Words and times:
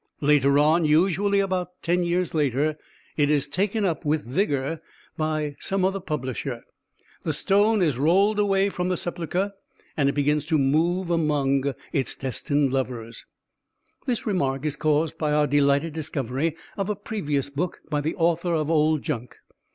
Later 0.21 0.57
on 0.57 0.83
usually 0.83 1.39
about 1.39 1.79
ten 1.83 2.03
years 2.03 2.33
later 2.33 2.75
it 3.17 3.29
is 3.29 3.47
taken 3.47 3.85
up 3.85 4.03
with 4.03 4.25
vigour 4.25 4.81
by 5.15 5.55
some 5.59 5.85
other 5.85 5.99
publisher, 5.99 6.63
the 7.21 7.33
stone 7.33 7.83
is 7.83 7.99
rolled 7.99 8.39
away 8.39 8.69
from 8.69 8.89
the 8.89 8.97
sepulchre, 8.97 9.53
and 9.95 10.09
it 10.09 10.13
begins 10.15 10.47
to 10.47 10.57
move 10.57 11.11
among 11.11 11.75
its 11.93 12.15
destined 12.15 12.73
lovers. 12.73 13.27
This 14.07 14.25
remark 14.25 14.65
is 14.65 14.75
caused 14.75 15.19
by 15.19 15.33
our 15.33 15.45
delighted 15.45 15.93
discovery 15.93 16.55
of 16.77 16.89
a 16.89 16.95
previous 16.95 17.51
book 17.51 17.81
by 17.91 18.01
the 18.01 18.15
author 18.15 18.55
of 18.55 18.71
"Old 18.71 19.03
Junk." 19.03 19.37